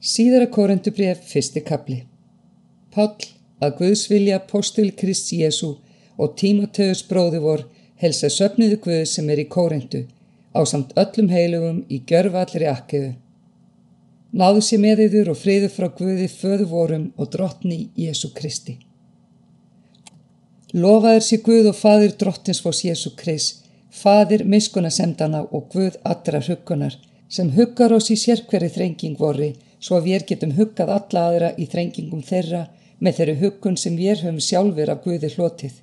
[0.00, 2.02] Síðara korendubref, fyrsti kapli.
[2.92, 3.16] Páll,
[3.64, 5.78] að Guðs vilja postil Krist Jésu
[6.20, 7.64] og Tímoteus bróði vor
[8.02, 10.04] helsa söfniðu Guð sem er í kórendu
[10.52, 13.14] á samt öllum heilugum í gjörfallri akkeðu.
[14.36, 18.76] Náðu sér með yður og friðu frá Guði föðu vorum og drottni Jésu Kristi.
[20.76, 26.42] Lofaður sér Guð og fadir drottins fós Jésu Krist, fadir miskuna semdana og Guð allra
[26.44, 29.54] huggunar sem huggar oss í sérkveri þrenging vorri
[29.86, 32.64] svo að við getum huggað alla aðra í þrengingum þeirra
[32.98, 35.76] með þeirri huggun sem við höfum sjálfur af Guði hlotið.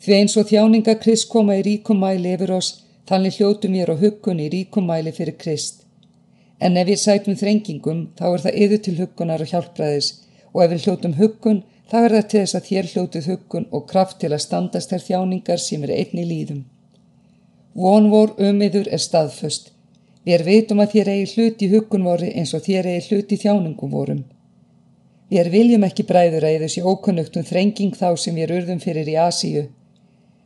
[0.00, 2.70] Því eins og þjáninga Krist koma í ríkum mæli yfir oss,
[3.10, 5.82] þannig hljótum við á huggun í ríkum mæli fyrir Krist.
[6.60, 10.10] En ef við sætum þrengingum, þá er það yður til huggunar og hjálpræðis
[10.54, 13.86] og ef við hljótum huggun, þá er það til þess að þér hljótuð huggun og
[13.90, 16.64] kraft til að standast þær þjáningar sem er einni líðum.
[17.74, 19.72] Von vor um yður er staðföst,
[20.30, 23.38] Við veitum að þér eigi hlut í huggun voru eins og þér eigi hlut í
[23.40, 24.20] þjáningum vorum.
[25.30, 29.64] Við viljum ekki bræður að þessi ókunnugtum þrenging þá sem við urðum fyrir í Asíu.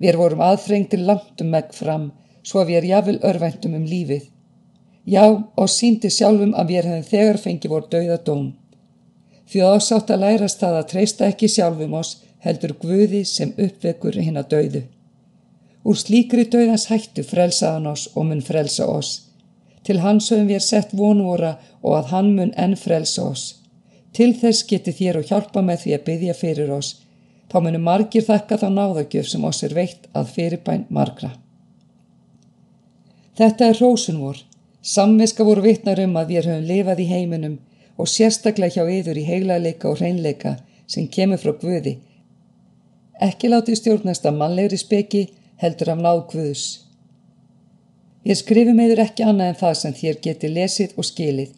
[0.00, 2.06] Við vorum aðþrengtir langt um megg fram,
[2.40, 4.30] svo að við er jafnvel örvæntum um lífið.
[5.04, 5.24] Já,
[5.60, 8.48] og síndi sjálfum að við hefum þegar fengið voru dauða dóm.
[9.46, 14.40] Því ásátt að lærast það að treysta ekki sjálfum oss heldur Guði sem uppvekur hinn
[14.40, 14.82] að dauðu.
[15.84, 19.25] Úr slíkri dauðans hættu frelsaðan oss og mun frelsa oss.
[19.86, 23.44] Til hans höfum við sett vonvora og að hann mun enn frelsa oss.
[24.16, 26.94] Til þess geti þér og hjálpa með því að byggja fyrir oss.
[27.52, 31.30] Þá munum margir þakka þá náðagjöf sem oss er veitt að fyrirbæn margra.
[33.38, 34.40] Þetta er rósun vor.
[34.82, 37.58] Samviska voru vittnar um að við höfum lifað í heiminum
[37.96, 41.96] og sérstaklega hjá yður í heilaleika og hreinleika sem kemur frá Guði.
[43.22, 45.22] Ekki láti stjórnast að mannlegri speki
[45.62, 46.64] heldur af náð Guðs.
[48.26, 51.50] Ég skrifi meður ekki annað en það sem þér geti lesið og skilið.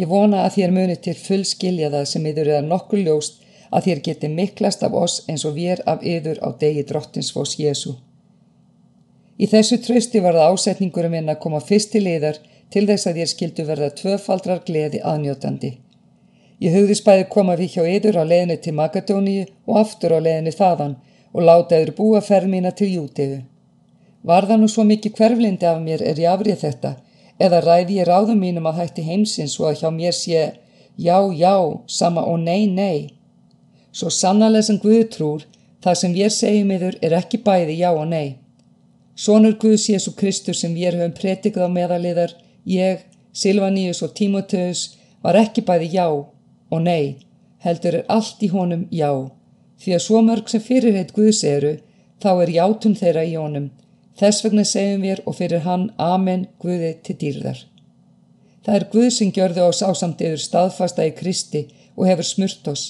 [0.00, 3.88] Ég vona að þér muni til full skilja það sem yður er nokkur ljóst að
[3.88, 7.92] þér geti miklast af oss eins og við er af yður á degi drottinsfós Jésu.
[9.36, 12.38] Í þessu trösti var það ásetningurum minn að koma fyrst til yðar
[12.72, 15.74] til þess að þér skildu verða tvöfaldrar gleði aðnjótandi.
[16.64, 20.56] Ég hugði spæði koma við hjá yður á leðinu til Magadóníu og aftur á leðinu
[20.56, 20.96] þaðan
[21.36, 23.42] og láta yður búa ferð mína til Jútiðu.
[24.26, 26.96] Var það nú svo mikið hverflindi af mér er ég afrið þetta
[27.46, 30.40] eða ræði ég ráðum mínum að hætti heimsins og að hjá mér sé
[30.96, 31.54] já, já,
[31.86, 33.12] sama og nei, nei.
[33.92, 35.44] Svo sannarlega sem Guð trúr,
[35.84, 38.36] það sem við segjum yfir er ekki bæði já og nei.
[39.16, 42.34] Sónur Guðs Jésu Kristus sem við höfum pretikað á meðaliðar,
[42.68, 47.22] ég, Silvaníus og Tímoteus, var ekki bæði já og nei,
[47.64, 49.12] heldur er allt í honum já.
[49.80, 51.76] Því að svo mörg sem fyrirheit Guðs eru,
[52.20, 53.70] þá er játun þeirra í honum
[54.16, 57.58] Þess vegna segjum við og fyrir hann Amen Guði til dýrðar.
[58.64, 62.86] Það er Guð sem gjörðu ás ásamt yfir staðfasta í Kristi og hefur smurt oss.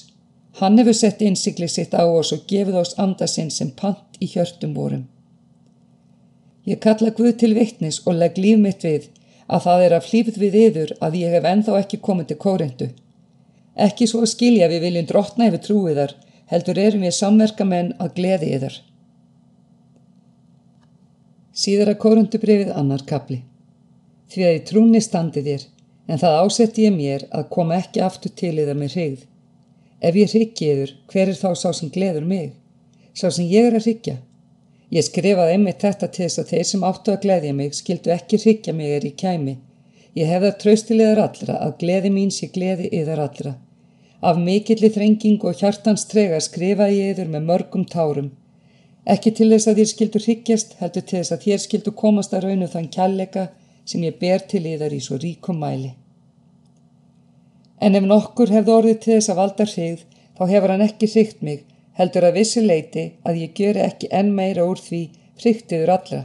[0.61, 4.73] Hann hefur sett innsikli sitt á oss og gefið oss andasinn sem pant í hjörtum
[4.73, 5.03] vorum.
[6.65, 9.11] Ég kalla Guð til vittnis og legg líf mitt við
[9.47, 12.89] að það er af hlýfð við yður að ég hef enþá ekki komið til kórendu.
[13.75, 16.15] Ekki svo skilja við viljum drotna yfir trúiðar,
[16.51, 18.75] heldur erum við samverkamenn að gleði yðar.
[21.57, 23.39] Síðara korundubrifið annar kapli.
[24.29, 25.63] Því að í trúni standi þér,
[26.05, 29.23] en það ásetti ég mér að koma ekki aftur til yða með hrigð.
[30.05, 32.51] Ef ég hriggi yður, hver er þá sá sem gleður mig?
[33.17, 34.15] Sá sem ég er að hriggja?
[34.93, 38.43] Ég skrifaði einmitt þetta til þess að þeir sem áttu að gleðja mig skildu ekki
[38.43, 39.57] hriggja mig er í kæmi.
[40.13, 43.57] Ég hefða tröstilegar allra að gleði mín sé gleði yðar allra.
[44.21, 48.29] Af mikilli þrenging og hjartans trega skrifaði ég yður með mörgum tárum.
[49.07, 52.47] Ekki til þess að þér skildur hyggjast, heldur til þess að þér skildur komast að
[52.47, 53.45] raunu þann kjallega
[53.87, 55.93] sem ég ber til yðar í svo ríkum mæli.
[57.79, 60.01] En ef nokkur hefði orðið til þess að valda hrigð,
[60.37, 61.61] þá hefur hann ekki hrygt mig,
[61.99, 65.01] heldur að vissi leiti að ég gjöri ekki enn meira úr því
[65.41, 66.23] hrygtiður allra.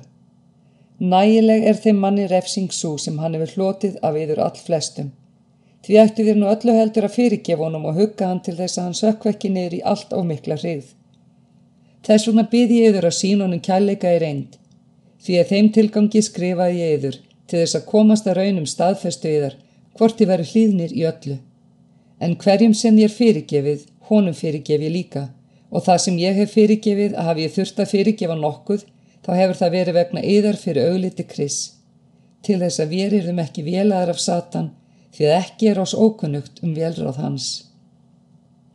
[1.13, 5.13] Nægileg er þeim manni refsing svo sem hann hefur hlotið af yður all flestum.
[5.83, 8.85] Því ættu við nú öllu heldur að fyrirgefa honum og hugga hann til þess að
[8.89, 10.93] hann sökkvekki niður í allt ómikla hrigð.
[12.03, 14.57] Þess vegna byði ég yður að sín honum kærleika í reynd.
[15.23, 19.55] Því að þeim tilgangi skrifaði ég yður til þess að komast að raunum staðfestu yðar
[19.99, 21.37] hvort þið veri hlýðnir í öllu.
[22.23, 25.29] En hverjum sem ég er fyrirgefið, honum fyrirgef ég líka
[25.73, 28.85] og það sem ég hef fyrirgefið að hafi ég þurft að fyrirgefa nokkuð
[29.25, 31.59] þá hefur það verið vegna yðar fyrir augliti kris.
[32.43, 34.73] Til þess að við erum ekki vélaðar af Satan
[35.15, 37.49] því að ekki er ás ókunnugt um velráð hans.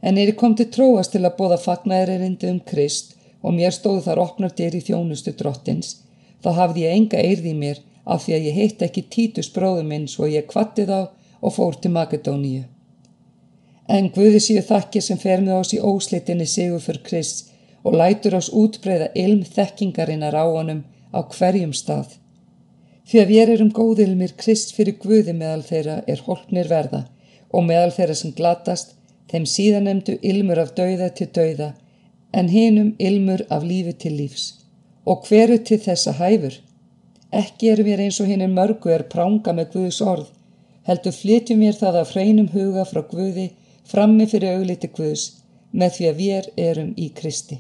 [0.07, 4.06] En er ég kom til tróast til að bóða fagnæðirindi um Krist og mér stóð
[4.06, 5.98] þar opnar dyr í þjónustu drottins,
[6.44, 10.07] þá hafði ég enga eirði mér af því að ég heitt ekki títus bróðu minn
[10.12, 11.00] svo ég kvatti þá
[11.42, 12.63] og fór til Makedóníu.
[13.88, 17.51] En Guði síu þakkir sem fer með oss í óslitinni sigur fyrir Krist
[17.83, 20.81] og lætur oss útbreyða ilm þekkingarinnar á honum
[21.15, 22.18] á hverjum stað.
[23.07, 27.06] Því að við erum góðilmir Krist fyrir Guði meðal þeirra er holpnir verða
[27.56, 28.97] og meðal þeirra sem glatast,
[29.31, 31.74] þeim síðanemdu ilmur af dauða til dauða
[32.33, 34.53] en hinum ilmur af lífi til lífs.
[35.06, 36.56] Og hveru til þessa hæfur?
[37.31, 40.27] Ekki erum við eins og hinn mörgu er pranga með Guðs orð,
[40.88, 43.50] heldur flytjum við það af hreinum huga frá Guði
[43.88, 45.25] frammi fyrir augliti Guðs
[45.71, 47.59] með því að við erum í Kristi.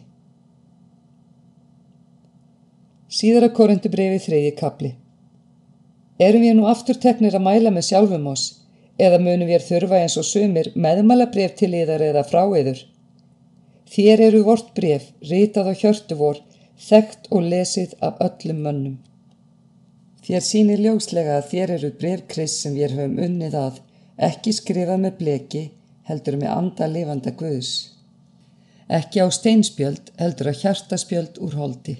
[3.07, 4.93] Síðara korindu brefi þreyði kapli.
[6.19, 8.47] Erum við nú aftur teknir að mæla með sjálfum oss
[8.97, 12.83] eða munum við þurfa eins og sumir meðmala bref til yðar eða frá yður?
[13.87, 16.39] Þér eru vort bref, ritað á hjörtu vor,
[16.89, 18.97] þekkt og lesið af öllum mönnum.
[20.27, 23.77] Þér sínir ljóslega að þér eru brefkriss sem við höfum unnið að,
[24.29, 25.63] ekki skrifað með bleki,
[26.09, 27.71] heldur með anda lifanda guðs.
[28.87, 31.97] Ekki á steinspjöld, heldur á hjartaspjöld úr holdi.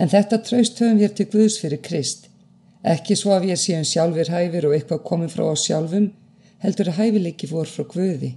[0.00, 2.29] En þetta traust höfum við til Guðs fyrir Krist.
[2.80, 6.06] Ekki svo að við séum sjálfur hæfir og eitthvað komið frá oss sjálfum,
[6.64, 8.30] heldur að hæfileiki fór frá Guði,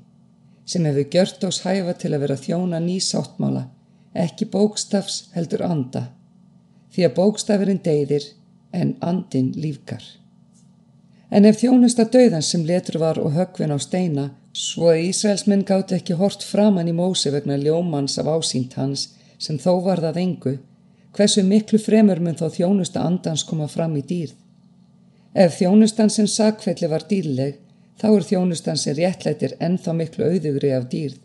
[0.65, 3.63] sem hefur gjört oss hæfa til að vera þjóna nýsáttmála,
[4.13, 6.09] ekki bókstafs heldur anda,
[6.91, 8.27] því að bókstafurinn deyðir
[8.75, 10.03] en andin lífgar.
[11.33, 15.95] En ef þjónusta döðans sem letur var og högvin á steina, svo að Ísraelsmenn gátt
[15.95, 19.07] ekki hort framann í mósi vegna ljómans af ásýnt hans,
[19.39, 20.57] sem þó var það engu,
[21.13, 24.33] Hversu miklu fremur mun þá þjónusta andans koma fram í dýrð?
[25.43, 27.59] Ef þjónustan sem sakfelli var dýrleg,
[28.01, 31.19] þá er þjónustan sem réttlættir ennþá miklu auðugri af dýrð.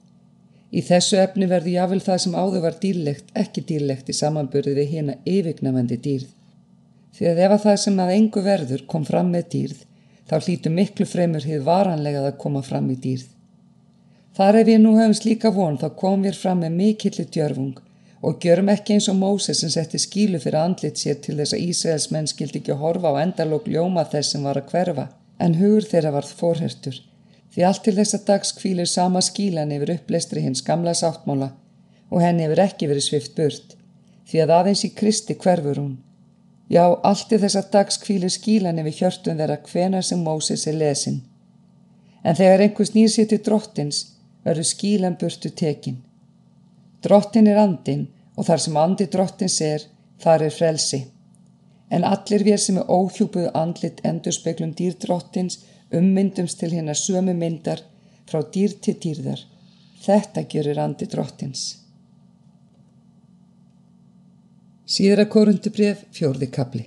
[0.77, 4.93] Í þessu efni verði jáfnvel það sem áður var dýrlegt ekki dýrlegt í samanbörði við
[4.93, 6.29] hérna yfirgnafandi dýrð.
[7.17, 9.83] Því að ef að það sem að engu verður kom fram með dýrð,
[10.29, 13.33] þá hlítu miklu fremur hið varanlega að koma fram í dýrð.
[14.37, 17.88] Þar ef ég nú hefum slíka von þá kom við fram með mikilli djörfung
[18.23, 21.67] og gjörum ekki eins og Móses sem setti skílu fyrir andlit sér til þess að
[21.69, 25.07] Ísraels menn skildi ekki að horfa á endalók ljóma þess sem var að hverfa,
[25.39, 26.99] en hugur þeirra varð fórhertur.
[27.55, 31.53] Því allt til þessa dags kvílir sama skílan yfir uppleistri hins gamla sáttmála
[32.11, 33.77] og henni hefur ekki verið svift burt,
[34.29, 35.97] því að aðeins í Kristi hverfur hún.
[36.69, 41.23] Já, allt til þessa dags kvílir skílan yfir hjörtun þeirra hvena sem Móses er lesin.
[42.25, 44.03] En þegar einhvers nýr sér til drottins,
[44.45, 46.03] verður skílan burtu tekinn.
[47.03, 48.09] Drottin er andin
[48.39, 49.85] og þar sem andi drottins er,
[50.23, 51.01] þar er frelsi.
[51.91, 55.61] En allir við sem er óhjúpuð andlit endur speiklum dýrdrottins
[55.95, 57.85] ummyndumst til hérna sömu myndar
[58.29, 59.41] frá dýr til dýrðar.
[60.05, 61.63] Þetta gerir andi drottins.
[64.89, 66.85] Síðra korundubref, fjórði kapli.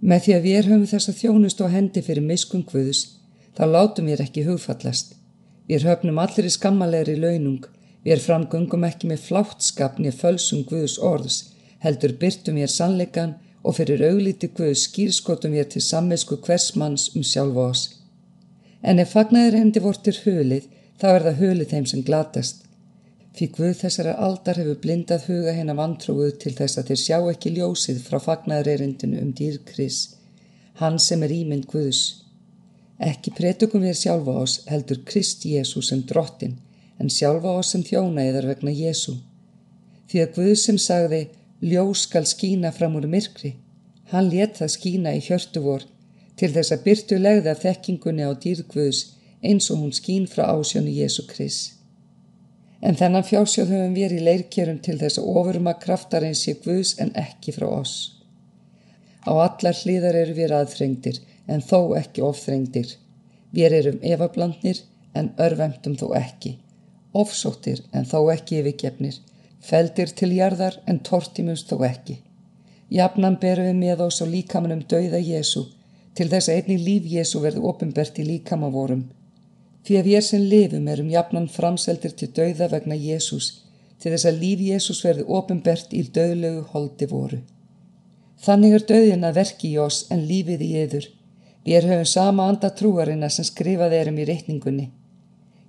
[0.00, 3.02] Með því að við höfum þessa þjónust og hendi fyrir miskun Guðus,
[3.56, 5.16] þá látum við ekki hugfallast.
[5.68, 7.66] Við höfnum allir í skammalegri launung
[8.06, 11.38] Við framgöngum ekki með fláttskap niður fölsum Guðs orðs,
[11.82, 17.26] heldur byrtum við sannleikan og fyrir auglíti Guðs skýrskotum við til sammesku hvers manns um
[17.26, 17.84] sjálfa oss.
[18.82, 20.68] En ef fagnaðir hendi vortir hulið,
[21.00, 22.62] þá er það hulið þeim sem glatast.
[23.38, 27.18] Því Guð þessara aldar hefur blindað huga henn af antrúið til þess að þeir sjá
[27.32, 29.98] ekki ljósið frá fagnaðirerindinu um dýrkris,
[30.80, 32.00] hann sem er ímynd Guðs.
[32.98, 36.56] Ekki pretukum við sjálfa oss heldur Krist Jésús sem drottin,
[36.98, 39.18] en sjálfa oss sem þjóna eðar vegna Jésu.
[40.08, 41.22] Því að Guð sem sagði,
[41.62, 43.54] ljós skal skína fram úr myrkri,
[44.12, 45.86] hann let það skína í hjörtu vor
[46.38, 49.00] til þess að byrtu legða þekkingunni á dýrgvöðs
[49.42, 51.58] eins og hún skín frá ásjónu Jésu Kris.
[52.80, 56.94] En þennan fjársjóð höfum við í leirkjörum til þess að ofurma kraftar eins í Guðs
[57.02, 57.96] en ekki frá oss.
[59.26, 61.18] Á allar hlýðar eru við aðþrengdir
[61.50, 62.94] en þó ekki ofþrengdir.
[63.50, 64.84] Við erum efablandnir
[65.18, 66.54] en örvemtum þó ekki
[67.12, 69.18] ofsóttir en þó ekki yfirgefnir,
[69.60, 72.18] feldir til jarðar en tortimust þó ekki.
[72.90, 75.66] Jafnan berum við með oss á líkamanum dauða Jésu
[76.16, 79.04] til þess að einni líf Jésu verði ofinbert í líkamavorum.
[79.84, 83.52] Því að við sem lifum erum jafnan framseldir til dauða vegna Jésús
[84.02, 87.38] til þess að líf Jésús verði ofinbert í dauðlegu holdi voru.
[88.38, 91.08] Þannig er dauðin að verki í oss en lífið í yður.
[91.66, 94.86] Við höfum sama anda trúarina sem skrifaði erum í reikningunni.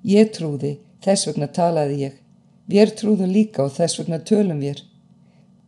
[0.05, 2.15] Ég trúði Þess vegna talaði ég.
[2.69, 4.81] Við trúðum líka og þess vegna tölum við.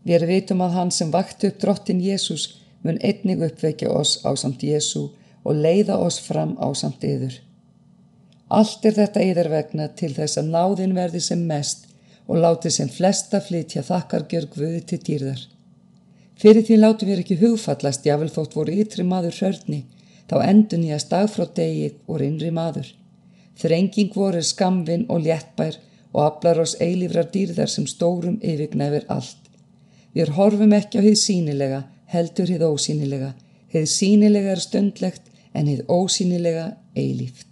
[0.04, 2.48] Við veitum að hann sem vakti upp drottin Jésús
[2.84, 5.08] mun einnig uppvekja oss á samt Jésú
[5.44, 7.38] og leiða oss fram á samt yður.
[8.52, 11.88] Allt er þetta yður vegna til þess að náðin verði sem mest
[12.28, 15.42] og láti sem flesta flytja þakkargjör Guði til dýrðar.
[16.42, 19.84] Fyrir því látum við ekki hugfallast jável þótt voru ytri maður hörni,
[20.30, 22.88] þá endun ég að stað frá degi og innri maður.
[23.62, 25.78] Þrenging voru skamvin og léttbær
[26.12, 29.38] og aflar oss eilífrar dýrðar sem stórum yfirgnæfir allt.
[30.18, 33.32] Við horfum ekki á hið sínilega, heldur hið ósínilega.
[33.72, 36.66] Hið sínilega er stundlegt en hið ósínilega
[36.98, 37.51] eilíft.